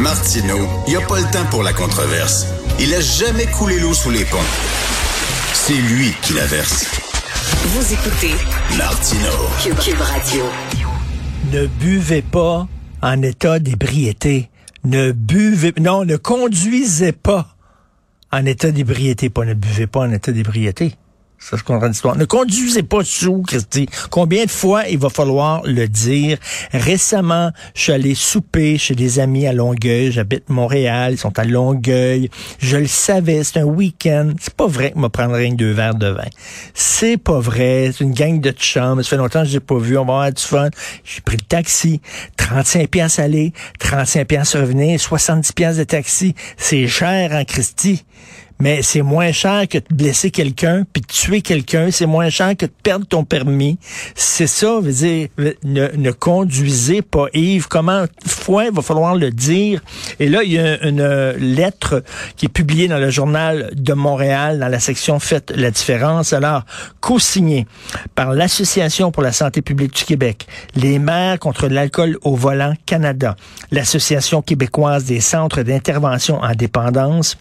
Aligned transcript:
Martino, 0.00 0.56
il 0.86 0.94
n'y 0.94 0.96
a 0.96 1.06
pas 1.06 1.18
le 1.18 1.30
temps 1.30 1.44
pour 1.50 1.62
la 1.62 1.74
controverse. 1.74 2.46
Il 2.78 2.94
a 2.94 3.02
jamais 3.02 3.44
coulé 3.44 3.78
l'eau 3.78 3.92
sous 3.92 4.08
les 4.08 4.24
ponts. 4.24 4.38
C'est 5.52 5.74
lui 5.74 6.14
qui 6.22 6.32
la 6.32 6.46
verse. 6.46 6.86
Vous 7.66 7.92
écoutez 7.92 8.34
Martino. 8.78 9.28
Cube 9.62 10.00
Radio. 10.00 10.44
Ne 11.52 11.66
buvez 11.66 12.22
pas 12.22 12.66
en 13.02 13.20
état 13.20 13.58
d'ébriété. 13.58 14.48
Ne 14.84 15.12
buvez, 15.12 15.74
non, 15.78 16.06
ne 16.06 16.16
conduisez 16.16 17.12
pas 17.12 17.54
en 18.32 18.46
état 18.46 18.70
d'ébriété. 18.70 19.28
Pas 19.28 19.44
ne 19.44 19.52
buvez 19.52 19.86
pas 19.86 20.00
en 20.00 20.12
état 20.12 20.32
d'ébriété. 20.32 20.94
Ça, 21.40 21.56
je 21.56 21.64
comprends 21.64 21.88
l'histoire. 21.88 22.16
Ne 22.16 22.26
conduisez 22.26 22.82
pas 22.82 23.02
sous, 23.02 23.42
Christy. 23.42 23.88
Combien 24.10 24.44
de 24.44 24.50
fois 24.50 24.86
il 24.88 24.98
va 24.98 25.08
falloir 25.08 25.62
le 25.64 25.88
dire? 25.88 26.38
Récemment, 26.72 27.50
je 27.74 27.82
suis 27.82 27.92
allé 27.92 28.14
souper 28.14 28.76
chez 28.76 28.94
des 28.94 29.18
amis 29.18 29.46
à 29.46 29.52
Longueuil. 29.52 30.12
J'habite 30.12 30.50
Montréal. 30.50 31.14
Ils 31.14 31.18
sont 31.18 31.38
à 31.38 31.44
Longueuil. 31.44 32.30
Je 32.58 32.76
le 32.76 32.86
savais. 32.86 33.42
C'est 33.42 33.58
un 33.58 33.64
week-end. 33.64 34.32
C'est 34.38 34.54
pas 34.54 34.66
vrai 34.66 34.92
que 34.92 34.98
me 34.98 35.08
prendrait 35.08 35.48
un 35.48 35.54
deux 35.54 35.72
verres 35.72 35.94
de 35.94 36.08
vin. 36.08 36.28
C'est 36.74 37.16
pas 37.16 37.40
vrai. 37.40 37.90
C'est 37.92 38.04
une 38.04 38.12
gang 38.12 38.38
de 38.38 38.50
chums. 38.50 39.02
Ça 39.02 39.08
fait 39.08 39.16
longtemps 39.16 39.42
que 39.42 39.48
je 39.48 39.54
l'ai 39.54 39.60
pas 39.60 39.78
vu. 39.78 39.96
On 39.96 40.04
va 40.04 40.12
avoir 40.12 40.32
du 40.32 40.42
fun. 40.42 40.68
J'ai 41.04 41.22
pris 41.22 41.38
le 41.38 41.46
taxi. 41.46 42.00
35 42.36 42.88
pièces 42.88 43.18
aller, 43.18 43.52
35 43.78 44.26
pièces 44.26 44.56
revenir, 44.56 45.00
70 45.00 45.52
pièces 45.52 45.76
de 45.76 45.84
taxi. 45.84 46.34
C'est 46.56 46.86
cher 46.86 47.32
en 47.32 47.44
Christy? 47.44 48.04
Mais 48.60 48.82
c'est 48.82 49.02
moins 49.02 49.32
cher 49.32 49.66
que 49.68 49.78
de 49.78 49.84
blesser 49.90 50.30
quelqu'un 50.30 50.84
puis 50.92 51.02
de 51.02 51.06
tuer 51.06 51.40
quelqu'un. 51.42 51.90
C'est 51.90 52.06
moins 52.06 52.30
cher 52.30 52.56
que 52.56 52.66
de 52.66 52.72
perdre 52.82 53.06
ton 53.06 53.24
permis. 53.24 53.78
C'est 54.14 54.46
ça, 54.46 54.80
veut 54.80 54.92
dire, 54.92 55.28
ne, 55.64 55.88
ne 55.96 56.10
conduisez 56.10 57.02
pas 57.02 57.26
Yves. 57.32 57.68
Comment 57.68 58.04
fois 58.26 58.66
il 58.66 58.72
va 58.72 58.82
falloir 58.82 59.14
le 59.14 59.30
dire? 59.30 59.80
Et 60.18 60.28
là, 60.28 60.42
il 60.42 60.52
y 60.52 60.58
a 60.58 60.84
une 60.86 61.30
lettre 61.38 62.02
qui 62.36 62.46
est 62.46 62.50
publiée 62.50 62.88
dans 62.88 62.98
le 62.98 63.10
journal 63.10 63.70
de 63.74 63.92
Montréal, 63.92 64.58
dans 64.58 64.68
la 64.68 64.80
section 64.80 65.18
Faites 65.18 65.52
la 65.54 65.70
différence. 65.70 66.32
Alors, 66.32 66.64
co-signée 67.00 67.66
par 68.14 68.32
l'Association 68.32 69.10
pour 69.10 69.22
la 69.22 69.32
santé 69.32 69.62
publique 69.62 69.94
du 69.94 70.04
Québec, 70.04 70.46
les 70.74 70.98
maires 70.98 71.38
contre 71.38 71.68
l'alcool 71.68 72.18
au 72.22 72.36
volant 72.36 72.74
Canada, 72.86 73.36
l'Association 73.70 74.42
québécoise 74.42 75.04
des 75.04 75.20
centres 75.20 75.62
d'intervention 75.62 76.40
en 76.40 76.54
dépendance, 76.54 77.36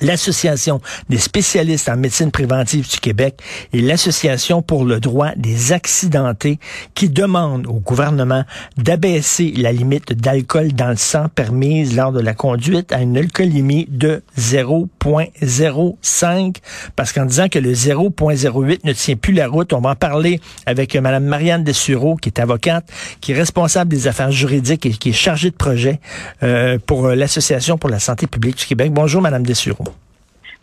l'Association 0.00 0.80
des 1.08 1.18
spécialistes 1.18 1.88
en 1.88 1.96
médecine 1.96 2.30
préventive 2.30 2.88
du 2.88 2.98
Québec 2.98 3.40
et 3.72 3.80
l'Association 3.80 4.62
pour 4.62 4.84
le 4.84 5.00
droit 5.00 5.30
des 5.36 5.72
accidentés 5.72 6.58
qui 6.94 7.08
demandent 7.08 7.66
au 7.66 7.80
gouvernement 7.80 8.44
d'abaisser 8.76 9.52
la 9.56 9.72
limite 9.72 10.12
d'alcool 10.12 10.72
dans 10.72 10.90
le 10.90 10.96
sang 10.96 11.26
permise 11.34 11.96
lors 11.96 12.12
de 12.12 12.20
la 12.20 12.34
conduite 12.34 12.92
à 12.92 13.00
une 13.00 13.16
alcoolémie 13.16 13.86
de 13.88 14.22
0.05 14.38 16.56
parce 16.96 17.12
qu'en 17.12 17.26
disant 17.26 17.48
que 17.48 17.58
le 17.58 17.72
0.08 17.72 18.80
ne 18.84 18.92
tient 18.92 19.16
plus 19.16 19.32
la 19.32 19.48
route, 19.48 19.72
on 19.72 19.80
va 19.80 19.90
en 19.90 19.96
parler 19.96 20.40
avec 20.66 20.96
Mme 20.96 21.24
Marianne 21.24 21.64
Dessureau 21.64 22.16
qui 22.16 22.28
est 22.28 22.40
avocate, 22.40 22.84
qui 23.20 23.32
est 23.32 23.36
responsable 23.36 23.90
des 23.90 24.08
affaires 24.08 24.30
juridiques 24.30 24.86
et 24.86 24.90
qui 24.90 25.10
est 25.10 25.12
chargée 25.12 25.50
de 25.50 25.56
projet 25.56 26.00
euh, 26.42 26.78
pour 26.84 27.08
l'Association 27.08 27.78
pour 27.78 27.90
la 27.90 27.98
santé 27.98 28.26
publique 28.26 28.56
du 28.56 28.64
Québec. 28.64 28.92
Bonjour 28.92 29.22
Mme 29.22 29.44
Dessureau. 29.44 29.83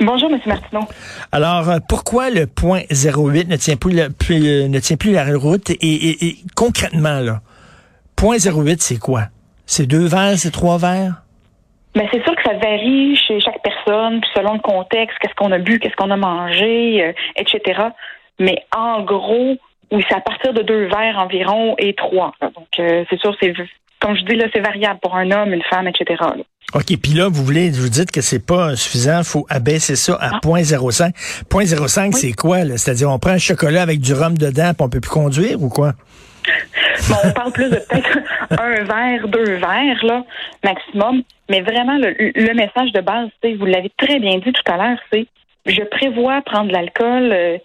Bonjour, 0.04 0.32
M. 0.32 0.40
Martineau. 0.48 0.82
Alors, 1.32 1.70
euh, 1.70 1.78
pourquoi 1.88 2.32
le 2.32 2.48
point 2.48 2.82
08 2.90 3.48
ne 3.48 3.56
tient 3.56 3.76
plus, 3.76 3.94
la, 3.94 4.10
plus, 4.10 4.68
ne 4.68 4.80
tient 4.80 4.98
plus 4.98 5.12
la 5.12 5.26
route 5.38 5.70
et, 5.70 5.76
et, 5.80 6.26
et 6.26 6.36
concrètement, 6.56 7.20
là, 7.20 7.42
point 8.16 8.38
08, 8.38 8.82
c'est 8.82 8.98
quoi? 8.98 9.26
C'est 9.68 9.86
deux 9.86 10.08
verres, 10.08 10.40
c'est 10.40 10.50
trois 10.50 10.80
verres? 10.80 11.22
Mais 11.96 12.08
c'est 12.12 12.24
sûr 12.24 12.36
que 12.36 12.42
ça 12.44 12.54
varie 12.54 13.16
chez 13.16 13.40
chaque 13.42 13.62
personne, 13.62 14.22
puis 14.22 14.30
selon 14.34 14.54
le 14.54 14.60
contexte, 14.60 15.20
qu'est-ce 15.20 15.36
qu'on 15.36 15.52
a 15.52 15.60
bu, 15.60 15.78
qu'est-ce 15.78 15.96
qu'on 15.96 16.10
a 16.10 16.18
mangé, 16.18 17.04
euh, 17.04 17.14
etc. 17.36 17.82
Mais 18.40 18.66
en 18.76 19.04
gros, 19.04 19.56
oui, 19.92 20.04
c'est 20.10 20.16
à 20.16 20.22
partir 20.22 20.54
de 20.54 20.64
deux 20.64 20.86
verres 20.86 21.20
environ 21.20 21.76
et 21.78 21.94
trois. 21.94 22.34
Donc, 22.42 22.80
euh, 22.80 23.06
c'est 23.08 23.20
sûr, 23.20 23.36
c'est 23.40 23.54
comme 24.00 24.16
je 24.16 24.24
dis 24.24 24.36
là, 24.36 24.48
c'est 24.52 24.62
variable 24.62 25.00
pour 25.00 25.16
un 25.16 25.30
homme, 25.30 25.54
une 25.54 25.62
femme, 25.64 25.88
etc. 25.88 26.16
Là. 26.20 26.44
OK, 26.74 26.98
puis 27.02 27.14
là, 27.14 27.28
vous 27.28 27.44
voulez, 27.44 27.70
vous 27.70 27.90
dites 27.90 28.12
que 28.12 28.22
c'est 28.22 28.46
pas 28.46 28.76
suffisant, 28.76 29.20
il 29.20 29.26
faut 29.26 29.46
abaisser 29.50 29.96
ça 29.96 30.18
à 30.22 30.40
0.05. 30.40 31.12
0.05, 31.50 32.14
c'est 32.14 32.32
quoi, 32.32 32.64
là? 32.64 32.78
C'est-à-dire, 32.78 33.10
on 33.10 33.20
prend 33.20 33.32
un 33.32 33.38
chocolat 33.38 33.82
avec 33.82 34.00
du 34.00 34.14
rhum 34.14 34.38
dedans, 34.38 34.74
puis 34.74 34.86
on 34.86 34.90
peut 34.90 35.02
plus 35.02 35.10
conduire, 35.10 35.62
ou 35.62 35.68
quoi? 35.68 35.94
Bon, 37.10 37.16
on 37.26 37.32
parle 37.32 37.52
plus 37.52 37.70
de 37.70 37.76
peut-être 37.76 38.20
un 38.62 38.84
verre, 38.84 39.28
deux 39.28 39.56
verres, 39.58 40.06
là, 40.06 40.24
maximum. 40.64 41.24
Mais 41.50 41.62
vraiment, 41.62 41.98
le, 41.98 42.16
le 42.18 42.54
message 42.54 42.94
de 42.94 43.02
base, 43.02 43.30
c'est, 43.44 43.54
vous 43.56 43.66
l'avez 43.66 43.92
très 43.98 44.20
bien 44.20 44.38
dit 44.38 44.54
tout 44.54 44.72
à 44.72 44.78
l'heure, 44.78 44.98
c'est, 45.12 45.28
je 45.66 45.82
prévois 45.84 46.42
prendre 46.42 46.70
de 46.70 46.74
l'alcool, 46.74 47.32
euh, 47.34 47.58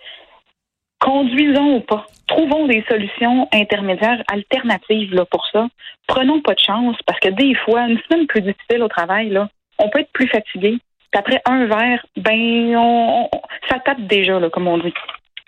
conduisons 1.00 1.76
ou 1.76 1.80
pas. 1.80 2.06
Trouvons 2.26 2.66
des 2.66 2.84
solutions 2.88 3.48
intermédiaires, 3.52 4.22
alternatives 4.32 5.14
là, 5.14 5.24
pour 5.30 5.46
ça. 5.52 5.66
Prenons 6.06 6.40
pas 6.42 6.54
de 6.54 6.60
chance 6.60 6.96
parce 7.06 7.20
que 7.20 7.28
des 7.28 7.54
fois, 7.64 7.82
une 7.88 7.98
semaine 8.08 8.26
plus 8.26 8.42
difficile 8.42 8.82
au 8.82 8.88
travail, 8.88 9.30
là, 9.30 9.48
on 9.78 9.88
peut 9.90 10.00
être 10.00 10.12
plus 10.12 10.28
fatigué. 10.28 10.78
Puis 11.12 11.18
après 11.20 11.40
un 11.46 11.66
verre, 11.66 12.04
ben 12.16 12.76
on, 12.76 13.28
on 13.32 13.40
ça 13.70 13.78
tape 13.84 14.00
déjà, 14.08 14.38
là, 14.40 14.50
comme 14.50 14.66
on 14.68 14.78
dit. 14.78 14.92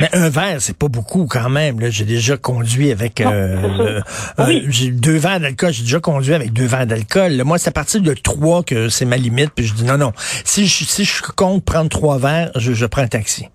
Mais 0.01 0.09
un 0.13 0.29
verre, 0.29 0.61
c'est 0.61 0.79
pas 0.79 0.87
beaucoup 0.87 1.27
quand 1.29 1.49
même. 1.49 1.81
J'ai 1.91 2.05
déjà 2.05 2.37
conduit 2.37 2.93
avec 2.93 3.21
euh, 3.21 3.57
euh, 3.81 4.47
Oui. 4.47 4.65
j'ai 4.69 4.93
deux 4.93 5.17
verres 5.17 5.41
d'alcool. 5.41 5.73
J'ai 5.73 5.83
déjà 5.83 5.99
conduit 5.99 6.35
avec 6.35 6.53
deux 6.53 6.67
verres 6.67 6.87
d'alcool. 6.87 7.43
Moi, 7.45 7.59
c'est 7.59 7.71
à 7.71 7.73
partir 7.73 8.01
de 8.01 8.15
trois 8.15 8.63
que 8.63 8.89
c'est 8.91 9.05
ma 9.07 9.17
limite. 9.17 9.51
Puis 9.57 9.65
je 9.67 9.75
dis 9.75 9.85
non, 9.85 9.99
non. 9.99 10.13
Si 10.45 10.69
je, 10.69 10.85
si 10.85 11.05
je 11.05 11.21
compte 11.37 11.65
prendre 11.65 11.89
trois 11.89 12.19
verres, 12.19 12.53
je, 12.55 12.75
je 12.75 12.87
prends 12.87 13.03
un 13.03 13.09
taxi. 13.09 13.49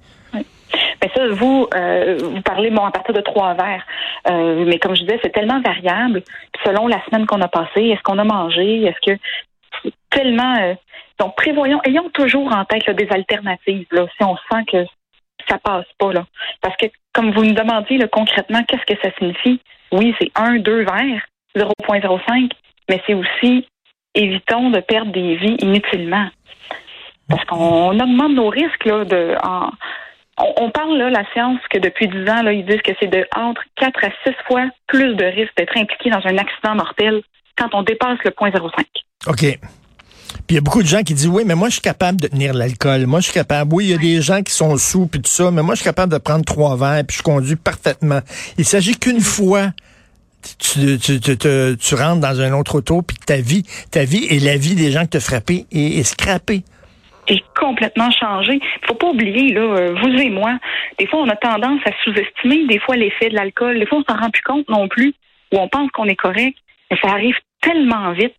Mais 1.04 1.12
ça, 1.14 1.28
vous, 1.28 1.68
euh, 1.76 2.18
vous 2.18 2.42
parlez 2.42 2.70
bon 2.70 2.86
à 2.86 2.92
partir 2.92 3.14
de 3.14 3.20
trois 3.20 3.56
verres. 3.56 3.86
Euh, 4.30 4.64
mais 4.66 4.80
comme 4.80 4.96
je 4.96 5.02
disais, 5.02 5.20
c'est 5.22 5.34
tellement 5.34 5.60
variable. 5.60 6.24
Selon 6.64 6.88
la 6.88 7.04
semaine 7.06 7.26
qu'on 7.26 7.42
a 7.42 7.50
passée, 7.50 7.88
est-ce 7.88 8.02
qu'on 8.04 8.20
a 8.20 8.24
mangé, 8.24 8.84
est-ce 8.84 9.12
que 9.12 9.20
c'est 9.84 9.94
tellement 10.10 10.56
euh, 10.62 10.76
donc 11.20 11.36
prévoyons, 11.36 11.82
ayons 11.84 12.10
toujours 12.14 12.56
en 12.56 12.64
tête 12.64 12.90
des 12.90 13.10
alternatives 13.12 13.86
là, 13.92 14.06
si 14.18 14.24
on 14.24 14.38
sent 14.50 14.64
que 14.72 14.86
ça 15.50 15.58
passe 15.58 15.86
pas 15.98 16.14
là. 16.14 16.26
Parce 16.62 16.78
que 16.78 16.86
comme 17.14 17.32
vous 17.32 17.44
nous 17.44 17.54
demandiez 17.54 18.00
concrètement, 18.10 18.64
qu'est-ce 18.64 18.86
que 18.86 19.00
ça 19.02 19.14
signifie? 19.18 19.60
Oui, 19.92 20.16
c'est 20.20 20.32
un, 20.36 20.56
deux 20.56 20.86
verres, 20.86 21.26
0.05, 21.58 22.50
mais 22.90 23.02
c'est 23.06 23.14
aussi 23.14 23.68
évitons 24.16 24.70
de 24.70 24.80
perdre 24.80 25.12
des 25.12 25.36
vies 25.36 25.58
inutilement. 25.60 26.28
Parce 27.28 27.44
qu'on 27.46 28.00
augmente 28.00 28.34
nos 28.34 28.50
risques 28.50 28.86
là, 28.86 29.04
de 29.04 29.36
en, 29.44 29.70
on, 30.38 30.72
parle 30.72 30.98
là, 30.98 31.10
la 31.10 31.24
science, 31.32 31.60
que 31.70 31.78
depuis 31.78 32.08
10 32.08 32.30
ans, 32.30 32.42
là, 32.42 32.54
ils 32.54 32.66
disent 32.66 32.82
que 32.82 32.92
c'est 33.00 33.08
de 33.08 33.26
entre 33.36 33.62
4 33.78 34.04
à 34.04 34.10
6 34.26 34.34
fois 34.48 34.66
plus 34.88 35.16
de 35.16 35.26
risque 35.26 35.54
d'être 35.58 35.78
impliqué 35.78 36.10
dans 36.10 36.26
un 36.26 36.38
accident 36.38 36.76
mortel 36.76 37.22
quand 37.56 37.70
on 37.74 37.84
dépasse 37.84 38.18
le 38.26 38.32
point 38.32 38.50
0,5. 38.50 38.84
OK. 39.28 39.60
Puis 40.48 40.50
il 40.50 40.56
y 40.56 40.58
a 40.58 40.62
beaucoup 40.62 40.82
de 40.82 40.88
gens 40.88 41.04
qui 41.04 41.14
disent 41.14 41.28
oui, 41.28 41.44
mais 41.46 41.56
moi 41.56 41.70
je 41.70 41.74
suis 41.74 41.82
capable 41.82 42.20
de 42.20 42.28
tenir 42.28 42.54
l'alcool. 42.54 43.06
Moi 43.06 43.20
je 43.20 43.26
suis 43.26 43.34
capable. 43.34 43.74
Oui, 43.74 43.86
il 43.86 43.92
y 43.92 43.94
a 43.94 43.98
des 43.98 44.22
gens 44.22 44.42
qui 44.42 44.52
sont 44.52 44.76
sous 44.78 45.06
puis 45.06 45.22
tout 45.22 45.32
ça, 45.32 45.52
mais 45.52 45.62
moi 45.62 45.76
je 45.76 45.82
suis 45.82 45.86
capable 45.86 46.12
de 46.12 46.18
prendre 46.18 46.44
trois 46.44 46.76
verres 46.76 47.04
puis 47.08 47.18
je 47.18 47.24
conduis 47.24 47.56
parfaitement. 47.56 48.20
Il 48.58 48.66
s'agit 48.66 48.98
qu'une 48.98 49.22
fois 49.22 49.70
tu, 50.58 51.96
rentres 51.96 52.20
dans 52.20 52.42
un 52.42 52.52
autre 52.54 52.80
auto 52.80 53.02
puis 53.02 53.16
ta 53.18 53.38
vie, 53.38 53.64
ta 53.92 54.04
vie 54.04 54.26
et 54.26 54.40
la 54.40 54.58
vie 54.58 54.76
des 54.76 54.92
gens 54.92 55.06
que 55.06 55.12
tu 55.12 55.18
as 55.18 55.22
frappés 55.22 55.66
est, 55.72 56.00
est 56.00 56.04
scrappée. 56.04 56.64
Est 57.28 57.44
complètement 57.58 58.12
changé. 58.12 58.60
Faut 58.86 58.96
pas 58.96 59.10
oublier, 59.10 59.54
là, 59.54 59.62
euh, 59.62 59.96
vous 59.96 60.10
et 60.10 60.30
moi, 60.30 60.58
des 61.00 61.08
fois, 61.08 61.22
on 61.22 61.30
a 61.30 61.36
tendance 61.36 61.82
à 61.86 61.92
sous-estimer 62.04 62.66
des 62.68 62.80
fois 62.80 62.96
l'effet 62.96 63.30
de 63.30 63.36
l'alcool. 63.36 63.80
Des 63.80 63.86
fois, 63.86 64.00
on 64.00 64.12
s'en 64.12 64.20
rend 64.20 64.30
plus 64.30 64.44
compte 64.44 64.70
non 64.70 64.88
plus, 64.88 65.14
ou 65.54 65.60
on 65.60 65.68
pense 65.68 65.90
qu'on 65.92 66.06
est 66.06 66.16
correct, 66.16 66.58
mais 66.92 66.98
ça 67.02 67.10
arrive 67.10 67.38
tellement 67.62 68.12
vite. 68.12 68.36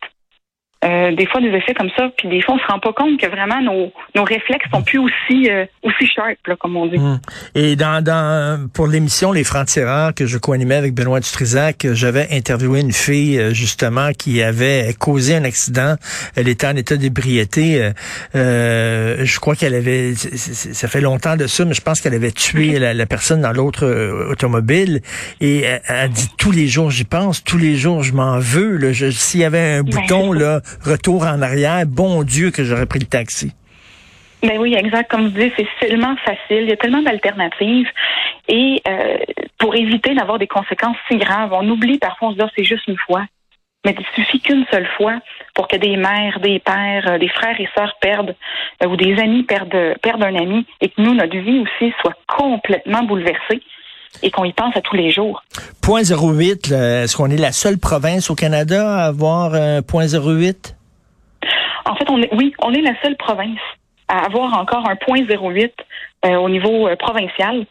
Euh, 0.85 1.15
des 1.15 1.25
fois, 1.25 1.41
des 1.41 1.47
effets 1.49 1.73
comme 1.73 1.89
ça, 1.97 2.09
puis 2.17 2.27
des 2.29 2.41
fois, 2.41 2.55
on 2.55 2.59
se 2.59 2.65
rend 2.71 2.79
pas 2.79 2.93
compte 2.93 3.19
que 3.19 3.25
vraiment 3.27 3.61
nos, 3.61 3.91
nos 4.15 4.23
réflexes 4.23 4.67
sont 4.71 4.83
plus 4.83 4.99
aussi 4.99 5.49
euh, 5.49 5.65
aussi 5.81 6.05
sharp, 6.07 6.37
là, 6.47 6.55
comme 6.59 6.75
on 6.77 6.85
dit. 6.85 6.97
Hum. 6.97 7.19
Et 7.55 7.75
dans, 7.75 8.03
dans 8.03 8.69
pour 8.71 8.87
l'émission 8.87 9.31
Les 9.31 9.43
Francs-Tireurs 9.43 10.13
que 10.13 10.25
je 10.27 10.37
co-animais 10.37 10.75
avec 10.75 10.93
Benoît 10.93 11.19
Dutrisac, 11.19 11.87
j'avais 11.93 12.27
interviewé 12.31 12.81
une 12.81 12.91
fille 12.91 13.39
euh, 13.39 13.53
justement 13.53 14.11
qui 14.11 14.43
avait 14.43 14.93
causé 14.99 15.35
un 15.35 15.43
accident. 15.43 15.95
Elle 16.35 16.47
était 16.47 16.67
en 16.67 16.75
état 16.75 16.97
d'ébriété. 16.97 17.81
Euh, 17.83 17.91
euh, 18.35 19.17
je 19.23 19.39
crois 19.39 19.55
qu'elle 19.55 19.73
avait, 19.75 20.13
ça 20.15 20.87
fait 20.87 21.01
longtemps 21.01 21.35
de 21.37 21.47
ça, 21.47 21.65
mais 21.65 21.73
je 21.73 21.81
pense 21.81 22.01
qu'elle 22.01 22.13
avait 22.13 22.31
tué 22.31 22.77
la, 22.79 22.93
la 22.93 23.05
personne 23.05 23.41
dans 23.41 23.51
l'autre 23.53 23.85
euh, 23.85 24.29
automobile. 24.31 25.01
Et 25.41 25.61
elle, 25.61 25.81
elle 25.87 26.09
dit 26.11 26.29
tous 26.37 26.51
les 26.51 26.67
jours, 26.67 26.91
j'y 26.91 27.03
pense, 27.05 27.43
tous 27.43 27.57
les 27.57 27.75
jours, 27.75 28.03
je 28.03 28.13
m'en 28.13 28.39
veux. 28.39 28.77
là. 28.77 28.91
Je- 28.91 29.09
S'il 29.11 29.39
y 29.41 29.45
avait 29.45 29.77
un 29.77 29.83
bouton 29.83 30.31
là, 30.33 30.61
retour 30.83 31.23
en 31.23 31.41
arrière, 31.41 31.85
bon 31.85 32.23
Dieu 32.23 32.51
que 32.51 32.63
j'aurais 32.63 32.85
pris 32.85 32.99
le 32.99 33.05
taxi. 33.05 33.53
Ben 34.43 34.59
oui, 34.59 34.75
exact. 34.75 35.09
Comme 35.09 35.29
je 35.29 35.39
dis, 35.39 35.51
c'est 35.57 35.67
tellement 35.79 36.15
facile. 36.17 36.63
Il 36.63 36.69
y 36.69 36.73
a 36.73 36.77
tellement 36.77 37.01
d'alternatives. 37.01 37.87
Et 38.47 38.81
euh, 38.87 39.17
pour 39.57 39.75
éviter 39.75 40.13
d'avoir 40.13 40.37
des 40.37 40.47
conséquences 40.47 40.97
si 41.09 41.17
graves, 41.17 41.51
on 41.53 41.67
oublie 41.69 41.97
parfois, 41.97 42.29
on 42.29 42.31
se 42.31 42.37
dit, 42.37 42.43
Ah, 42.43 42.51
c'est 42.55 42.63
juste 42.63 42.87
une 42.87 42.97
fois. 42.97 43.25
Mais 43.85 43.95
il 43.97 44.05
suffit 44.15 44.39
qu'une 44.39 44.65
seule 44.71 44.87
fois 44.97 45.19
pour 45.53 45.67
que 45.67 45.77
des 45.77 45.95
mères, 45.95 46.39
des 46.39 46.59
pères, 46.59 47.07
euh, 47.07 47.17
des 47.17 47.29
frères 47.29 47.59
et 47.59 47.69
sœurs 47.75 47.95
perdent, 48.01 48.35
euh, 48.83 48.87
ou 48.87 48.95
des 48.95 49.17
amis 49.19 49.43
perdent, 49.43 49.95
perdent 50.01 50.23
un 50.23 50.35
ami, 50.35 50.65
et 50.81 50.89
que 50.89 51.01
nous, 51.01 51.13
notre 51.13 51.37
vie 51.37 51.59
aussi 51.59 51.93
soit 52.01 52.15
complètement 52.27 53.03
bouleversée 53.03 53.61
et 54.23 54.31
qu'on 54.31 54.43
y 54.43 54.53
pense 54.53 54.75
à 54.75 54.81
tous 54.81 54.95
les 54.95 55.11
jours. 55.11 55.43
Point 55.81 56.03
08, 56.03 56.71
est-ce 56.71 57.15
qu'on 57.15 57.29
est 57.29 57.37
la 57.37 57.51
seule 57.51 57.77
province 57.77 58.29
au 58.29 58.35
Canada 58.35 58.97
à 58.97 59.05
avoir 59.05 59.53
un 59.53 59.81
point 59.81 60.07
08? 60.07 60.75
En 61.85 61.95
fait, 61.95 62.09
on 62.09 62.21
est, 62.21 62.33
oui, 62.33 62.53
on 62.59 62.73
est 62.73 62.81
la 62.81 62.99
seule 63.01 63.15
province 63.15 63.59
à 64.07 64.25
avoir 64.25 64.57
encore 64.57 64.87
un 64.89 64.95
point 64.95 65.21
08 65.21 65.73
euh, 66.25 66.35
au 66.35 66.49
niveau 66.49 66.87
euh, 66.87 66.95
provincial. 66.95 67.65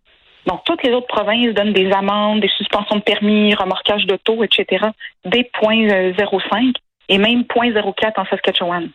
Donc, 0.46 0.62
toutes 0.64 0.82
les 0.82 0.92
autres 0.92 1.06
provinces 1.06 1.54
donnent 1.54 1.72
des 1.72 1.90
amendes, 1.90 2.40
des 2.40 2.50
suspensions 2.56 2.96
de 2.96 3.02
permis, 3.02 3.54
remorquage 3.54 4.06
d'auto, 4.06 4.44
etc., 4.44 4.86
des 5.24 5.44
points 5.44 6.12
05 6.16 6.74
et 7.08 7.18
même 7.18 7.44
point 7.44 7.72
04 7.72 8.18
en 8.18 8.26
Saskatchewan. 8.26 8.90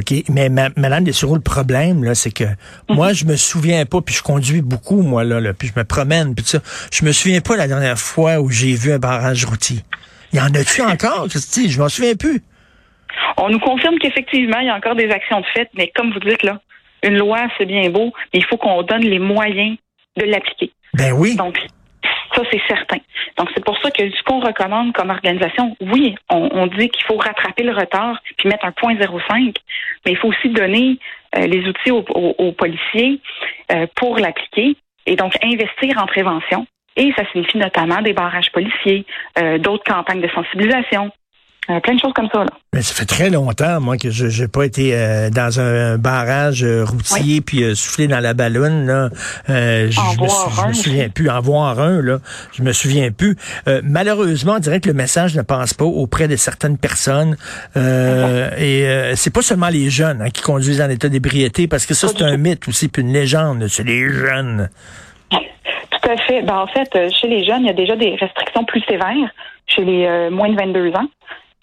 OK, 0.00 0.24
mais 0.30 0.48
Madame 0.48 1.04
Dessureau, 1.04 1.34
le 1.34 1.42
problème, 1.42 2.02
là, 2.02 2.14
c'est 2.14 2.32
que 2.32 2.44
mhm. 2.44 2.96
moi, 2.96 3.12
je 3.12 3.24
me 3.24 3.36
souviens 3.36 3.84
pas, 3.84 4.00
puis 4.00 4.14
je 4.14 4.22
conduis 4.22 4.62
beaucoup, 4.62 5.02
moi, 5.02 5.22
là, 5.22 5.40
là 5.40 5.52
puis 5.52 5.68
je 5.68 5.78
me 5.78 5.84
promène, 5.84 6.34
puis 6.34 6.44
ça. 6.44 6.58
Je 6.92 7.04
me 7.04 7.12
souviens 7.12 7.40
pas 7.40 7.56
la 7.56 7.68
dernière 7.68 7.98
fois 7.98 8.40
où 8.40 8.50
j'ai 8.50 8.74
vu 8.74 8.92
un 8.92 8.98
barrage 8.98 9.44
routier. 9.44 9.78
Il 10.32 10.38
y 10.38 10.42
en 10.42 10.52
a-tu 10.54 10.82
encore, 10.82 11.28
Christy? 11.28 11.70
Je 11.70 11.80
m'en 11.80 11.88
souviens 11.88 12.14
plus. 12.14 12.42
On 13.36 13.50
nous 13.50 13.60
confirme 13.60 13.98
qu'effectivement, 13.98 14.58
il 14.60 14.66
y 14.66 14.70
a 14.70 14.74
encore 14.74 14.96
des 14.96 15.10
actions 15.10 15.40
de 15.40 15.46
fait, 15.54 15.68
mais 15.76 15.92
comme 15.94 16.12
vous 16.12 16.20
dites, 16.20 16.42
là, 16.42 16.60
une 17.02 17.18
loi, 17.18 17.48
c'est 17.58 17.66
bien 17.66 17.90
beau, 17.90 18.12
mais 18.32 18.40
il 18.40 18.44
faut 18.44 18.56
qu'on 18.56 18.82
donne 18.82 19.02
les 19.02 19.18
moyens 19.18 19.76
de 20.16 20.24
l'appliquer. 20.24 20.72
Ben 20.94 21.12
oui. 21.12 21.36
Donc, 21.36 21.58
ça, 22.34 22.42
c'est 22.50 22.60
certain. 22.66 22.98
Donc, 23.36 23.48
c'est 23.54 23.64
pour 23.64 23.78
ça 23.78 23.90
que 23.90 24.08
ce 24.10 24.22
qu'on 24.22 24.40
recommande 24.40 24.92
comme 24.92 25.10
organisation, 25.10 25.76
oui, 25.80 26.14
on, 26.30 26.66
dit 26.66 26.88
qu'il 26.88 27.04
faut 27.04 27.16
rattraper 27.16 27.62
le 27.62 27.74
retard 27.74 28.20
puis 28.36 28.48
mettre 28.48 28.64
un 28.64 28.72
point 28.72 28.94
0,5, 28.94 29.54
mais 30.04 30.12
il 30.12 30.16
faut 30.16 30.28
aussi 30.28 30.48
donner 30.48 30.98
euh, 31.36 31.46
les 31.46 31.66
outils 31.66 31.90
aux, 31.90 32.52
policiers 32.52 33.20
euh, 33.72 33.86
pour 33.96 34.18
l'appliquer 34.18 34.76
et 35.06 35.16
donc 35.16 35.34
investir 35.42 35.98
en 35.98 36.06
prévention. 36.06 36.66
Et 36.96 37.12
ça 37.16 37.24
signifie 37.32 37.58
notamment 37.58 38.02
des 38.02 38.12
barrages 38.12 38.52
policiers, 38.52 39.06
euh, 39.38 39.58
d'autres 39.58 39.84
campagnes 39.84 40.20
de 40.20 40.28
sensibilisation, 40.28 41.10
euh, 41.70 41.78
plein 41.78 41.94
de 41.94 42.00
choses 42.00 42.12
comme 42.12 42.28
ça. 42.32 42.40
Là. 42.40 42.50
Mais 42.74 42.82
ça 42.82 42.92
fait 42.92 43.04
très 43.04 43.30
longtemps, 43.30 43.80
moi, 43.80 43.96
que 43.96 44.10
je 44.10 44.42
n'ai 44.42 44.48
pas 44.48 44.64
été 44.64 44.96
euh, 44.96 45.30
dans 45.30 45.60
un 45.60 45.96
barrage 45.96 46.64
euh, 46.64 46.84
routier 46.84 47.40
puis 47.40 47.76
soufflé 47.76 48.08
dans 48.08 48.18
la 48.18 48.34
ballonne. 48.34 48.86
Là. 48.86 49.10
je, 49.46 49.52
me, 50.64 50.68
me 50.68 50.72
souviens 50.72 51.08
plus. 51.08 51.30
En 51.30 51.40
voir 51.40 51.78
un, 51.78 52.02
là, 52.02 52.18
je 52.52 52.64
me 52.64 52.72
souviens 52.72 53.12
plus. 53.12 53.36
malheureusement, 53.84 54.54
on 54.54 54.58
dirait 54.58 54.80
que 54.80 54.88
le 54.88 54.94
message 54.94 55.36
ne 55.36 55.42
passe 55.42 55.72
pas 55.72 55.84
auprès 55.84 56.26
de 56.26 56.34
certaines 56.34 56.78
personnes. 56.78 57.36
et 57.76 59.12
c'est 59.14 59.32
pas 59.32 59.42
seulement 59.42 59.68
les 59.68 59.88
jeunes 59.88 60.20
hein, 60.20 60.30
qui 60.30 60.42
conduisent 60.42 60.80
en 60.82 60.90
état 60.90 61.08
d'ébriété, 61.08 61.68
parce 61.68 61.86
que 61.86 61.94
ça, 61.94 62.08
c'est 62.08 62.22
un 62.22 62.36
mythe 62.36 62.66
aussi, 62.66 62.88
puis 62.88 63.02
une 63.02 63.12
légende. 63.12 63.68
C'est 63.68 63.84
les 63.84 64.08
jeunes. 64.08 64.68
Tout 65.30 66.10
à 66.10 66.16
fait. 66.16 66.42
Ben, 66.42 66.56
en 66.56 66.66
fait, 66.66 66.90
chez 67.12 67.28
les 67.28 67.44
jeunes, 67.44 67.62
il 67.62 67.66
y 67.66 67.70
a 67.70 67.74
déjà 67.74 67.94
des 67.94 68.16
restrictions 68.16 68.64
plus 68.64 68.82
sévères 68.82 69.30
chez 69.68 69.84
les 69.84 70.28
moins 70.30 70.48
de 70.48 70.56
22 70.56 70.90
ans. 70.90 71.06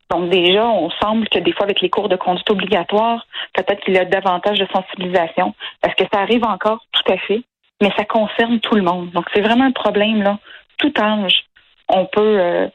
Donc 0.09 0.29
déjà, 0.29 0.67
on 0.67 0.89
semble 1.01 1.27
que 1.29 1.39
des 1.39 1.53
fois, 1.53 1.65
avec 1.65 1.81
les 1.81 1.89
cours 1.89 2.09
de 2.09 2.15
conduite 2.15 2.49
obligatoires, 2.49 3.25
peut-être 3.53 3.83
qu'il 3.83 3.93
y 3.93 3.99
a 3.99 4.05
davantage 4.05 4.57
de 4.57 4.67
sensibilisation. 4.73 5.53
Est-ce 5.85 5.95
que 6.03 6.09
ça 6.11 6.21
arrive 6.21 6.43
encore? 6.43 6.85
Tout 6.91 7.13
à 7.13 7.17
fait. 7.17 7.43
Mais 7.81 7.91
ça 7.95 8.05
concerne 8.05 8.59
tout 8.59 8.75
le 8.75 8.81
monde. 8.81 9.11
Donc 9.11 9.25
c'est 9.33 9.41
vraiment 9.41 9.65
un 9.65 9.71
problème, 9.71 10.23
là. 10.23 10.39
Tout 10.77 10.93
âge, 10.99 11.45
on 11.87 12.05
peut... 12.05 12.39
Euh, 12.39 12.67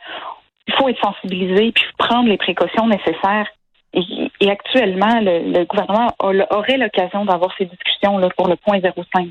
il 0.66 0.74
faut 0.74 0.88
être 0.88 1.00
sensibilisé 1.04 1.72
puis 1.72 1.84
prendre 1.98 2.28
les 2.28 2.38
précautions 2.38 2.86
nécessaires. 2.86 3.48
Et, 3.92 4.50
actuellement, 4.50 5.20
le, 5.20 5.52
le 5.52 5.64
gouvernement 5.66 6.08
aurait 6.18 6.78
l'occasion 6.78 7.24
d'avoir 7.24 7.54
ces 7.56 7.66
discussions 7.66 8.18
là, 8.18 8.28
pour 8.36 8.48
le 8.48 8.56
point 8.56 8.80
05. 8.80 9.28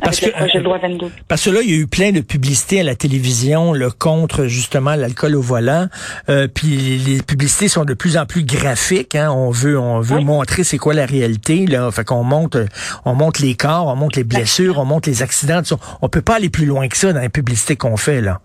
Parce 0.00 0.20
que, 0.20 0.26
euh, 0.26 1.08
parce 1.28 1.44
que 1.44 1.50
là, 1.50 1.60
il 1.62 1.70
y 1.70 1.74
a 1.74 1.76
eu 1.76 1.86
plein 1.86 2.12
de 2.12 2.20
publicités 2.20 2.80
à 2.80 2.82
la 2.82 2.94
télévision 2.94 3.72
le 3.72 3.90
contre 3.90 4.46
justement 4.46 4.94
l'alcool 4.94 5.36
au 5.36 5.40
volant. 5.40 5.86
Euh, 6.28 6.48
puis 6.48 6.98
les 6.98 7.22
publicités 7.22 7.68
sont 7.68 7.84
de 7.84 7.94
plus 7.94 8.16
en 8.16 8.26
plus 8.26 8.44
graphiques. 8.44 9.14
Hein. 9.14 9.30
On 9.30 9.50
veut, 9.50 9.78
on 9.78 10.00
veut 10.00 10.20
montrer 10.20 10.64
c'est 10.64 10.78
quoi 10.78 10.94
la 10.94 11.06
réalité. 11.06 11.66
Là, 11.66 11.90
fait 11.90 12.04
qu'on 12.04 12.24
monte, 12.24 12.56
on 13.04 13.14
monte 13.14 13.38
les 13.38 13.54
corps, 13.54 13.86
on 13.86 13.96
monte 13.96 14.16
les 14.16 14.24
blessures, 14.24 14.78
on 14.78 14.84
monte 14.84 15.06
les 15.06 15.22
accidents. 15.22 15.62
On 16.00 16.08
peut 16.08 16.22
pas 16.22 16.36
aller 16.36 16.50
plus 16.50 16.66
loin 16.66 16.88
que 16.88 16.96
ça 16.96 17.12
dans 17.12 17.20
les 17.20 17.28
publicités 17.28 17.76
qu'on 17.76 17.96
fait 17.96 18.20
là. 18.20 18.40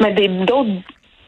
Mais 0.00 0.28
d'autres 0.46 0.70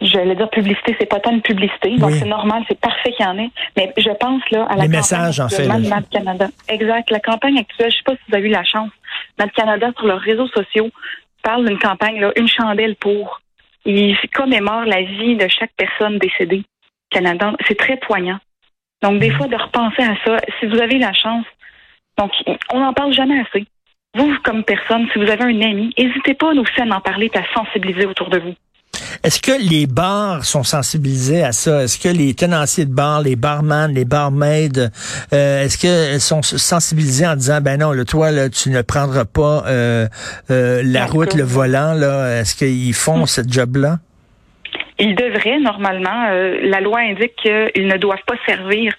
j'allais 0.04 0.34
dire 0.34 0.50
publicité, 0.50 0.96
c'est 0.98 1.06
pas 1.06 1.20
tant 1.20 1.32
une 1.32 1.42
publicité, 1.42 1.96
donc 1.96 2.12
c'est 2.12 2.26
normal, 2.26 2.62
c'est 2.68 2.78
parfait 2.78 3.12
qu'il 3.12 3.24
y 3.24 3.28
en 3.28 3.38
ait. 3.38 3.50
Mais 3.76 3.92
je 3.96 4.10
pense 4.10 4.42
là 4.50 4.66
à 4.68 4.76
la 4.76 4.82
Les 4.82 4.88
messages, 4.88 5.40
en 5.40 5.48
fait, 5.48 5.66
Mad 5.66 6.08
Canada. 6.10 6.48
Exact. 6.68 7.10
La 7.10 7.20
campagne 7.20 7.58
actuelle, 7.58 7.90
je 7.90 7.96
sais 7.96 8.02
pas 8.04 8.12
si 8.12 8.20
vous 8.28 8.36
avez 8.36 8.48
eu 8.48 8.52
la 8.52 8.64
chance. 8.64 8.90
Mad 9.38 9.50
Canada 9.52 9.90
sur 9.96 10.06
leurs 10.06 10.20
réseaux 10.20 10.48
sociaux 10.48 10.90
parle 11.42 11.66
d'une 11.66 11.78
campagne 11.78 12.20
là, 12.20 12.32
une 12.36 12.48
chandelle 12.48 12.96
pour. 12.96 13.40
Il 13.84 14.16
commémore 14.32 14.84
la 14.86 15.02
vie 15.02 15.36
de 15.36 15.46
chaque 15.48 15.72
personne 15.76 16.18
décédée. 16.18 16.62
Canada, 17.10 17.52
c'est 17.68 17.76
très 17.78 17.98
poignant. 17.98 18.38
Donc 19.02 19.20
des 19.20 19.30
mhm. 19.30 19.36
fois 19.36 19.46
de 19.46 19.56
repenser 19.56 20.02
à 20.02 20.16
ça, 20.24 20.38
si 20.58 20.66
vous 20.66 20.78
avez 20.78 20.98
la 20.98 21.12
chance. 21.12 21.44
Donc 22.18 22.32
on 22.72 22.80
n'en 22.80 22.92
parle 22.92 23.12
jamais 23.12 23.40
assez. 23.40 23.66
Vous, 24.14 24.32
comme 24.44 24.62
personne, 24.64 25.08
si 25.12 25.18
vous 25.18 25.28
avez 25.28 25.42
un 25.42 25.60
ami, 25.60 25.92
n'hésitez 25.98 26.34
pas 26.34 26.52
à 26.52 26.54
nous 26.54 26.64
faire 26.64 26.86
en 26.90 27.00
parler, 27.00 27.30
à 27.34 27.42
sensibiliser 27.52 28.06
autour 28.06 28.30
de 28.30 28.38
vous. 28.38 28.54
Est-ce 29.22 29.40
que 29.40 29.52
les 29.52 29.86
bars 29.86 30.44
sont 30.44 30.62
sensibilisés 30.62 31.42
à 31.42 31.52
ça? 31.52 31.84
Est-ce 31.84 31.98
que 31.98 32.08
les 32.08 32.34
tenanciers 32.34 32.84
de 32.84 32.94
bars, 32.94 33.22
les 33.22 33.36
barman, 33.36 33.92
les 33.92 34.04
barmaids, 34.04 34.78
euh, 35.32 35.64
est-ce 35.64 35.78
qu'elles 35.78 36.20
sont 36.20 36.42
sensibilisés 36.42 37.26
en 37.26 37.36
disant, 37.36 37.60
ben 37.60 37.80
non, 37.80 37.92
le 37.92 38.04
toi, 38.04 38.30
là, 38.30 38.48
tu 38.48 38.70
ne 38.70 38.82
prendras 38.82 39.24
pas 39.24 39.64
euh, 39.66 40.06
euh, 40.50 40.82
la 40.84 41.06
route, 41.06 41.34
le 41.34 41.44
volant, 41.44 41.94
là. 41.94 42.40
Est-ce 42.40 42.56
qu'ils 42.56 42.94
font 42.94 43.22
hmm. 43.22 43.26
ce 43.26 43.42
job-là? 43.46 43.98
Ils 44.98 45.14
devraient, 45.14 45.58
normalement. 45.58 46.30
la 46.62 46.80
loi 46.80 47.00
indique 47.00 47.34
qu'ils 47.36 47.86
ne 47.86 47.96
doivent 47.96 48.24
pas 48.26 48.36
servir 48.46 48.92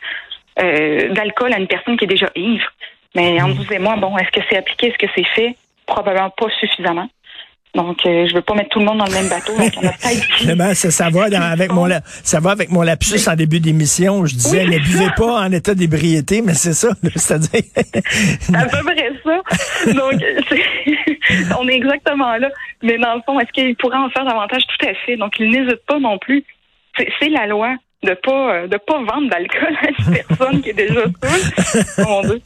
d'alcool 0.58 1.54
à 1.54 1.60
une 1.60 1.68
personne 1.68 1.98
qui 1.98 2.06
est 2.06 2.08
déjà 2.08 2.30
ivre. 2.36 2.68
Mais 3.16 3.42
entre 3.42 3.56
hmm. 3.56 3.64
vous 3.64 3.74
et 3.74 3.80
moi, 3.80 3.96
bon, 3.96 4.18
est-ce 4.18 4.32
que 4.32 4.46
c'est 4.50 4.58
appliqué, 4.58 4.88
est-ce 4.88 4.98
que 4.98 5.12
c'est 5.16 5.28
fait? 5.36 5.56
Probablement 5.86 6.32
pas 6.32 6.48
suffisamment. 6.60 7.08
Donc, 7.76 7.98
euh, 8.06 8.26
je 8.26 8.34
veux 8.34 8.42
pas 8.42 8.54
mettre 8.54 8.70
tout 8.70 8.80
le 8.80 8.86
monde 8.86 9.00
dans 9.00 9.06
le 9.06 9.12
même 9.12 9.28
bateau. 9.28 9.54
ça, 10.76 10.92
ça, 10.92 11.10
va 11.10 11.26
avec 11.52 11.72
mon 11.72 11.90
ça 12.24 12.40
va 12.40 12.52
avec 12.52 12.72
mon 12.72 12.82
lapsus 12.82 13.28
en 13.28 13.36
début 13.36 13.60
d'émission. 13.60 14.26
Je 14.26 14.34
disais 14.34 14.66
ne 14.66 14.80
buvez 14.80 15.10
pas 15.18 15.42
en 15.42 15.52
état 15.52 15.76
d'ébriété, 15.76 16.42
mais 16.42 16.54
c'est 16.54 16.74
ça, 16.74 16.90
c'est-à-dire. 17.16 17.64
c'est 18.40 18.56
à 18.56 18.66
peu 18.66 18.78
près 18.84 19.12
ça. 19.24 19.92
Donc, 19.92 20.14
on 21.60 21.68
est 21.68 21.76
exactement 21.76 22.38
là. 22.38 22.50
Mais 22.82 22.98
dans 22.98 23.16
le 23.16 23.22
fond, 23.26 23.38
est-ce 23.42 23.52
qu'il 23.52 23.76
pourrait 23.76 23.98
en 23.98 24.10
faire 24.10 24.24
davantage? 24.24 24.64
Tout 24.68 24.88
à 24.88 24.94
fait. 25.06 25.18
Donc, 25.18 25.34
il 25.40 25.50
n'hésite 25.50 25.86
pas 25.86 26.00
non 26.00 26.18
plus. 26.18 26.46
C'est 27.20 27.30
la 27.30 27.46
loi 27.46 27.76
de 28.06 28.14
pas 28.14 28.56
euh, 28.56 28.68
de 28.68 28.78
pas 28.78 28.98
vendre 28.98 29.30
d'alcool 29.30 29.76
à 29.82 29.90
une 29.90 30.24
personne 30.28 30.62
qui 30.62 30.70
est 30.70 30.74
déjà 30.74 31.02
saoule. 31.84 32.42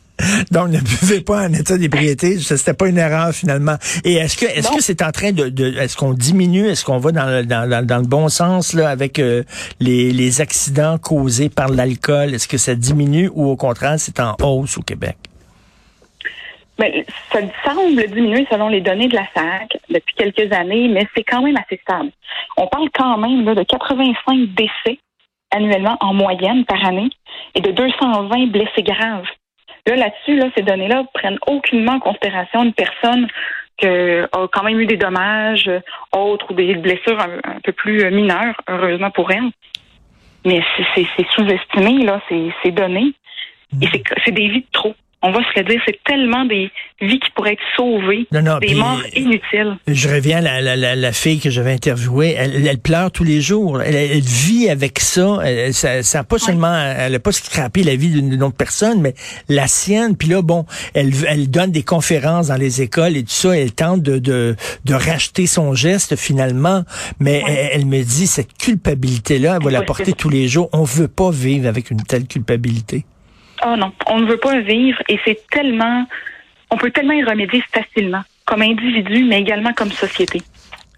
Donc, 0.51 0.69
ne 0.69 0.79
buvez 0.79 1.21
pas 1.21 1.47
en 1.47 1.53
état 1.53 1.77
d'ébriété. 1.77 2.37
C'était 2.39 2.73
pas 2.73 2.89
une 2.89 2.97
erreur 2.97 3.31
finalement. 3.31 3.75
Et 4.03 4.15
est-ce 4.15 4.37
que 4.37 4.45
est-ce 4.45 4.69
que 4.71 4.81
c'est 4.81 5.01
en 5.01 5.11
train 5.11 5.31
de, 5.31 5.49
de 5.49 5.77
est-ce 5.77 5.95
qu'on 5.95 6.13
diminue, 6.13 6.67
est-ce 6.67 6.83
qu'on 6.83 6.97
va 6.97 7.11
dans 7.11 7.25
le, 7.25 7.45
dans, 7.45 7.85
dans, 7.85 7.97
le 7.97 8.07
bon 8.07 8.27
sens 8.27 8.73
là 8.73 8.89
avec 8.89 9.19
euh, 9.19 9.43
les, 9.79 10.11
les 10.11 10.41
accidents 10.41 10.97
causés 10.97 11.49
par 11.49 11.69
l'alcool? 11.69 12.33
Est-ce 12.33 12.47
que 12.47 12.57
ça 12.57 12.75
diminue 12.75 13.29
ou 13.33 13.49
au 13.49 13.55
contraire 13.55 13.95
c'est 13.97 14.19
en 14.19 14.35
hausse 14.41 14.77
au 14.77 14.81
Québec? 14.81 15.15
Mais 16.79 17.05
ça 17.31 17.39
semble 17.65 18.07
diminuer 18.07 18.47
selon 18.49 18.69
les 18.69 18.79
données 18.79 19.09
de 19.09 19.15
la 19.15 19.27
SAC 19.33 19.77
depuis 19.89 20.15
quelques 20.15 20.51
années, 20.53 20.87
mais 20.87 21.05
c'est 21.13 21.23
quand 21.23 21.41
même 21.41 21.57
assez 21.57 21.79
stable. 21.83 22.09
On 22.55 22.67
parle 22.67 22.89
quand 22.93 23.17
même 23.17 23.43
là, 23.43 23.53
de 23.53 23.63
85 23.63 24.55
décès 24.55 24.99
annuellement 25.51 25.97
en 25.99 26.13
moyenne 26.13 26.65
par 26.65 26.85
année 26.85 27.09
et 27.55 27.61
de 27.61 27.71
220 27.71 28.47
blessés 28.47 28.83
graves. 28.83 29.27
Là, 29.87 29.95
là-dessus, 29.95 30.37
là, 30.37 30.49
ces 30.55 30.63
données-là 30.63 31.03
prennent 31.13 31.39
aucunement 31.47 31.93
en 31.93 31.99
considération 31.99 32.63
une 32.63 32.73
personne 32.73 33.27
qui 33.77 33.87
a 33.87 34.27
quand 34.51 34.63
même 34.63 34.79
eu 34.79 34.85
des 34.85 34.97
dommages 34.97 35.71
autres 36.11 36.51
ou 36.51 36.53
des 36.53 36.75
blessures 36.75 37.19
un, 37.19 37.59
peu 37.63 37.71
plus 37.71 38.11
mineures, 38.11 38.59
heureusement 38.67 39.11
pour 39.11 39.31
elle. 39.31 39.49
Mais 40.45 40.61
c'est 40.95 41.27
sous-estimé, 41.35 42.03
là, 42.03 42.21
ces, 42.29 42.71
données. 42.71 43.13
Et 43.81 43.87
c'est 44.25 44.31
des 44.31 44.47
vies 44.47 44.61
de 44.61 44.71
trop. 44.71 44.95
On 45.21 45.31
va 45.31 45.39
se 45.53 45.59
le 45.59 45.65
dire, 45.65 45.81
c'est 45.85 45.99
tellement 46.05 46.45
des 46.45 46.71
vies 47.01 47.19
qui 47.19 47.29
pourraient 47.35 47.51
être 47.51 47.61
sauvées, 47.75 48.25
Non, 48.31 48.41
non, 48.41 48.57
des 48.59 48.73
morts 48.73 49.01
inutiles. 49.13 49.77
Je 49.85 50.07
reviens 50.07 50.37
à 50.37 50.41
la, 50.41 50.61
la, 50.61 50.75
la, 50.77 50.95
la 50.95 51.11
fille 51.11 51.41
que 51.41 51.49
j'avais 51.49 51.73
interviewée. 51.73 52.35
Elle, 52.37 52.65
elle 52.65 52.79
pleure 52.79 53.11
tous 53.11 53.25
les 53.25 53.41
jours. 53.41 53.81
Elle, 53.81 53.95
elle 53.95 54.21
vit 54.21 54.69
avec 54.69 54.99
ça. 54.99 55.39
Elle, 55.43 55.73
ça, 55.73 56.03
ça 56.03 56.19
a 56.19 56.23
pas 56.23 56.39
seulement, 56.39 56.73
elle 56.97 57.15
a 57.15 57.19
pas 57.19 57.33
scrappé 57.33 57.83
la 57.83 57.97
vie 57.97 58.09
d'une 58.09 58.41
autre 58.43 58.55
personne, 58.55 59.01
mais 59.01 59.13
la 59.49 59.67
sienne. 59.67 60.15
Puis 60.15 60.29
là, 60.29 60.41
bon, 60.41 60.65
elle, 60.93 61.11
elle 61.27 61.49
donne 61.51 61.71
des 61.71 61.83
conférences 61.83 62.47
dans 62.47 62.55
les 62.55 62.81
écoles 62.81 63.17
et 63.17 63.23
tout 63.23 63.29
ça. 63.29 63.57
Elle 63.57 63.73
tente 63.73 64.01
de, 64.01 64.19
de, 64.19 64.55
de 64.85 64.93
racheter 64.93 65.47
son 65.47 65.73
geste 65.73 66.15
finalement. 66.15 66.85
Mais 67.19 67.43
elle, 67.45 67.69
elle 67.73 67.85
me 67.85 68.01
dit, 68.03 68.25
cette 68.25 68.57
culpabilité-là, 68.57 69.57
elle 69.57 69.65
va 69.65 69.71
la 69.71 69.81
porter 69.81 70.13
tous 70.13 70.29
les 70.29 70.47
jours. 70.47 70.69
On 70.71 70.83
veut 70.83 71.09
pas 71.09 71.29
vivre 71.29 71.67
avec 71.67 71.91
une 71.91 72.01
telle 72.03 72.25
culpabilité. 72.25 73.03
Oh 73.65 73.75
non, 73.75 73.91
on 74.07 74.19
ne 74.19 74.25
veut 74.25 74.37
pas 74.37 74.59
vivre 74.59 74.99
et 75.07 75.19
c'est 75.25 75.47
tellement, 75.49 76.05
on 76.71 76.77
peut 76.77 76.91
tellement 76.91 77.13
y 77.13 77.23
remédier 77.23 77.63
facilement, 77.71 78.23
comme 78.45 78.61
individu, 78.61 79.25
mais 79.25 79.41
également 79.41 79.73
comme 79.73 79.91
société. 79.91 80.41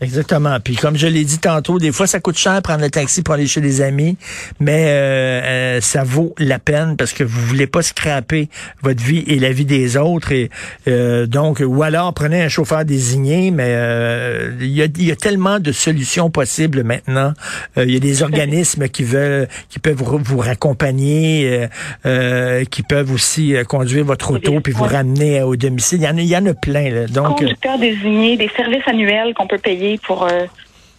Exactement. 0.02 0.60
Puis 0.60 0.76
comme 0.76 0.98
je 0.98 1.06
l'ai 1.06 1.24
dit 1.24 1.38
tantôt, 1.38 1.78
des 1.78 1.92
fois 1.92 2.08
ça 2.08 2.20
coûte 2.20 2.38
cher 2.38 2.60
prendre 2.64 2.82
le 2.82 2.90
taxi 2.90 3.22
pour 3.22 3.36
aller 3.36 3.46
chez 3.46 3.62
des 3.62 3.82
amis, 3.82 4.18
mais 4.60 4.86
euh, 4.88 5.42
euh, 5.44 5.82
ça 5.82 6.04
vaut 6.04 6.34
la 6.40 6.58
peine 6.58 6.98
parce 6.98 7.14
que 7.14 7.24
vous 7.24 7.40
voulez 7.42 7.68
pas 7.68 7.84
scraper 7.84 8.50
votre 8.82 9.04
vie 9.04 9.24
et 9.28 9.38
la 9.38 9.52
vie 9.52 9.66
des 9.66 9.98
autres. 9.98 10.32
Et 10.32 10.50
euh, 10.88 11.28
donc, 11.28 11.62
ou 11.64 11.84
alors 11.84 12.14
prenez 12.16 12.42
un 12.42 12.50
chauffeur 12.50 12.84
désigné, 12.84 13.52
mais 13.52 13.68
euh, 13.68 14.56
il 14.60 14.72
y, 14.72 14.82
a, 14.82 14.88
y 14.98 15.12
a 15.12 15.16
tellement 15.16 15.60
de 15.60 15.72
solutions 15.72 16.32
possibles 16.32 16.84
maintenant. 16.84 17.34
Euh, 17.78 17.86
il 17.86 17.94
y 17.94 17.98
a 17.98 18.00
des 18.00 18.24
organismes 18.32 18.88
qui 18.88 19.04
veulent, 19.04 19.48
qui 19.70 19.78
peuvent 19.78 19.96
vous, 19.96 20.18
vous 20.18 20.40
raccompagner, 20.40 21.48
euh, 21.52 21.68
euh, 22.08 22.66
qui 22.66 22.82
peuvent 22.82 23.12
aussi 23.12 23.54
conduire 23.68 24.06
votre 24.06 24.32
auto 24.32 24.60
puis 24.62 24.74
vous 24.74 24.84
ramener 24.84 25.44
au 25.44 25.56
domicile. 25.56 26.00
Il 26.02 26.06
y 26.06 26.08
en 26.08 26.18
a, 26.18 26.22
il 26.22 26.28
y 26.28 26.36
en 26.36 26.46
a 26.48 26.54
plein. 26.56 26.90
Là. 26.90 27.06
Donc, 27.06 27.38
Conducteurs 27.38 27.78
désignés, 27.78 28.36
des 28.38 28.50
services 28.56 28.88
annuels 28.88 29.34
qu'on 29.36 29.48
peut 29.48 29.60
payer 29.60 29.91
pour 29.98 30.24
euh, 30.28 30.46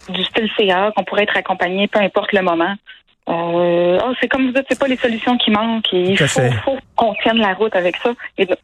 du 0.09 0.23
style 0.23 0.49
CA, 0.57 0.91
qu'on 0.95 1.03
pourrait 1.03 1.23
être 1.23 1.37
accompagné, 1.37 1.87
peu 1.87 1.99
importe 1.99 2.31
le 2.33 2.41
moment. 2.41 2.75
Euh, 3.29 3.99
oh, 4.05 4.13
c'est 4.19 4.27
comme 4.27 4.47
vous 4.47 4.51
dites, 4.53 4.65
c'est 4.69 4.77
pas 4.79 4.87
les 4.87 4.97
solutions 4.97 5.37
qui 5.37 5.49
manquent. 5.51 5.93
Il 5.93 6.17
faut, 6.17 6.41
qu'on 6.95 7.13
tienne 7.23 7.37
la 7.37 7.53
route 7.53 7.75
avec 7.75 7.95
ça. 8.03 8.11
Et 8.37 8.45
de- 8.45 8.57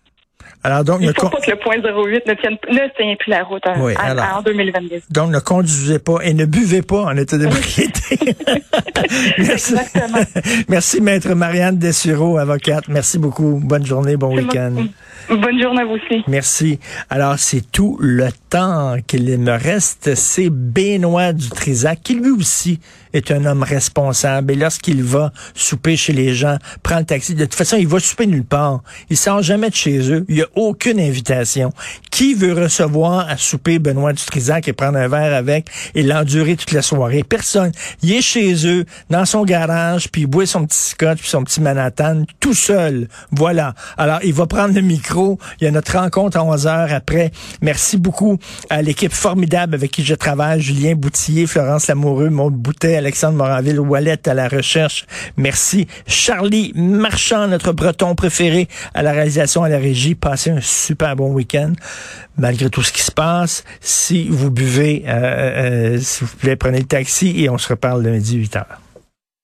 alors 0.62 0.84
donc, 0.84 0.98
il 1.00 1.08
ne 1.08 1.14
faut 1.14 1.22
con- 1.22 1.30
pas 1.30 1.40
que 1.40 1.52
le 1.52 1.56
point 1.58 1.76
08 1.78 2.26
ne 2.28 2.34
tienne, 2.34 2.58
ne 2.70 2.94
tienne 2.98 3.16
plus 3.18 3.30
la 3.30 3.44
route 3.46 3.66
en, 3.66 3.80
Oui, 3.80 3.94
en- 3.96 4.02
alors. 4.02 4.38
en 4.40 4.42
2022. 4.42 5.02
Donc, 5.10 5.32
ne 5.32 5.40
conduisez 5.40 6.00
pas 6.00 6.18
et 6.24 6.34
ne 6.34 6.44
buvez 6.44 6.82
pas 6.82 7.04
en 7.04 7.16
état 7.16 7.38
d'ébriété. 7.38 8.36
Merci. 9.38 9.74
Exactement. 9.76 10.20
Merci, 10.68 11.00
maître 11.02 11.34
Marianne 11.34 11.78
Dessureau, 11.78 12.38
avocate. 12.38 12.90
Merci 12.90 13.18
beaucoup. 13.20 13.62
Bonne 13.64 13.86
journée, 13.86 14.18
bon 14.18 14.36
week-end. 14.36 14.74
Bonne 15.30 15.62
journée 15.62 15.82
à 15.82 15.86
vous 15.86 15.94
aussi. 15.96 16.24
Merci. 16.28 16.80
Alors, 17.10 17.38
c'est 17.38 17.72
tout 17.72 17.98
le 18.02 18.30
temps 18.50 18.98
qu'il 19.06 19.38
me 19.38 19.52
reste. 19.52 20.16
C'est 20.16 20.50
Benoît 20.50 21.34
Dutrisac, 21.34 22.02
qui 22.02 22.16
lui 22.16 22.32
aussi 22.32 22.80
est 23.14 23.32
un 23.32 23.46
homme 23.46 23.64
responsable. 23.64 24.54
Et 24.54 24.56
lorsqu'il 24.56 25.04
va 25.04 25.32
souper 25.54 25.98
chez 25.98 26.14
les 26.14 26.34
gens, 26.34 26.58
prend 26.84 27.00
le 27.00 27.06
taxi, 27.06 27.36
de 27.36 27.46
toute 27.46 27.56
façon, 27.56 27.78
il 27.78 27.88
va 27.88 28.00
souper 28.00 28.28
nulle 28.28 28.46
part. 28.46 28.82
Il 29.10 29.18
sort 29.18 29.42
jamais 29.42 29.70
de 29.70 29.76
chez 29.76 30.12
eux. 30.12 30.26
Il 30.30 30.36
n'y 30.36 30.42
a 30.42 30.48
aucune 30.56 31.00
invitation. 31.00 31.72
Qui 32.12 32.34
veut 32.34 32.54
recevoir 32.54 33.30
à 33.30 33.38
souper 33.38 33.80
Benoît 33.80 34.14
Dutrisac 34.14 34.68
et 34.68 34.74
prendre 34.74 34.98
un 34.98 35.08
verre 35.08 35.34
avec 35.34 35.70
et 35.96 36.04
l'endurer 36.04 36.56
toute 36.56 36.72
la 36.72 36.82
soirée? 36.82 37.24
Personne. 37.24 37.72
Il 38.02 38.12
est 38.14 38.22
chez 38.22 38.68
eux, 38.68 38.86
dans 39.10 39.26
son 39.26 39.44
garage, 39.44 40.10
puis 40.10 40.22
il 40.22 40.28
boit 40.28 40.46
son 40.46 40.66
petit 40.66 40.78
scotch, 40.78 41.20
puis 41.20 41.30
son 41.30 41.44
petit 41.44 41.62
Manhattan, 41.62 42.24
tout 42.40 42.54
seul. 42.54 43.08
Voilà. 43.32 43.74
Alors, 43.98 44.20
il 44.24 44.34
va 44.34 44.48
prendre 44.48 44.74
le 44.74 44.82
micro. 44.82 45.38
Il 45.60 45.66
y 45.66 45.68
a 45.68 45.72
notre 45.72 45.98
rencontre 45.98 46.38
à 46.38 46.44
11 46.44 46.68
heures 46.68 46.94
après. 46.94 47.32
Merci 47.62 47.98
beaucoup 47.98 48.38
à 48.70 48.82
l'équipe 48.82 49.14
formidable 49.14 49.76
avec 49.76 49.92
qui 49.92 50.04
je 50.04 50.16
travaille. 50.16 50.62
Julien 50.62 50.96
Boutillier, 50.96 51.48
Florence 51.48 51.88
Lamoureux, 51.88 52.30
Maud 52.30 52.54
Boutet, 52.54 52.99
Alexandre 53.00 53.38
Moranville, 53.38 53.80
Wallet 53.80 54.28
à 54.28 54.34
la 54.34 54.48
recherche. 54.48 55.06
Merci. 55.38 55.88
Charlie 56.06 56.72
Marchand, 56.76 57.48
notre 57.48 57.72
breton 57.72 58.14
préféré 58.14 58.68
à 58.94 59.02
la 59.02 59.12
réalisation, 59.12 59.64
à 59.64 59.70
la 59.70 59.80
régie. 59.80 60.16
Passez 60.16 60.52
un 60.52 60.62
super 60.62 61.16
bon 61.16 61.34
week-end. 61.34 61.74
Malgré 62.38 62.70
tout 62.70 62.84
ce 62.84 62.92
qui 62.92 63.02
se 63.02 63.12
passe, 63.12 63.64
si 63.82 64.28
vous 64.30 64.52
buvez, 64.52 65.04
euh, 65.08 65.96
euh, 65.96 65.98
s'il 66.00 66.28
vous 66.28 66.38
plaît, 66.38 66.56
prenez 66.56 66.80
le 66.80 66.86
taxi 66.86 67.42
et 67.42 67.50
on 67.50 67.58
se 67.58 67.70
reparle 67.70 68.04
lundi 68.04 68.38
8 68.38 68.56
heures. 68.58 68.80